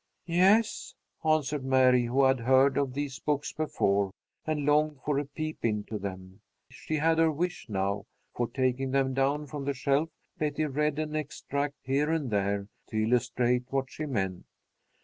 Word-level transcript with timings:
"Yes," 0.25 0.95
answered 1.23 1.63
Mary, 1.63 2.05
who 2.05 2.23
had 2.23 2.39
heard 2.39 2.75
of 2.75 2.95
these 2.95 3.19
books 3.19 3.53
before, 3.53 4.09
and 4.47 4.65
longed 4.65 4.97
for 5.05 5.19
a 5.19 5.25
peep 5.25 5.63
into 5.63 5.99
them. 5.99 6.41
She 6.71 6.95
had 6.95 7.19
her 7.19 7.31
wish 7.31 7.67
now, 7.69 8.05
for, 8.33 8.47
taking 8.47 8.89
them 8.89 9.13
down 9.13 9.45
from 9.45 9.65
the 9.65 9.75
shelf, 9.75 10.09
Betty 10.39 10.65
read 10.65 10.97
an 10.97 11.15
extract 11.15 11.75
here 11.83 12.09
and 12.09 12.31
there, 12.31 12.67
to 12.89 12.97
illustrate 13.03 13.65
what 13.69 13.91
she 13.91 14.07
meant. 14.07 14.47